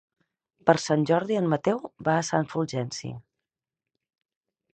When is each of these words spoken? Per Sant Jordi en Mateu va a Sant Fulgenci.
Per 0.69 0.73
Sant 0.83 1.03
Jordi 1.09 1.37
en 1.41 1.49
Mateu 1.51 1.83
va 2.09 2.15
a 2.21 2.25
Sant 2.31 2.49
Fulgenci. 2.55 3.15